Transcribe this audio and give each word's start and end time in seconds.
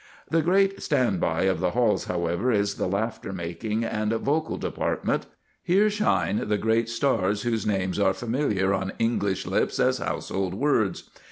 The 0.31 0.41
great 0.41 0.81
stand 0.81 1.19
by 1.19 1.43
of 1.43 1.59
the 1.59 1.69
halls, 1.77 2.05
however, 2.05 2.51
is 2.51 2.73
the 2.77 2.87
laughter 2.87 3.31
making 3.31 3.83
and 3.85 4.11
vocal 4.11 4.57
department. 4.57 5.27
Here 5.61 5.91
shine 5.91 6.47
the 6.49 6.57
great 6.57 6.89
stars 6.89 7.43
whose 7.43 7.67
names 7.67 7.99
are 7.99 8.15
familiar 8.15 8.73
on 8.73 8.93
English 8.97 9.45
lips 9.45 9.79
as 9.79 9.99
household 9.99 10.55
words. 10.55 11.11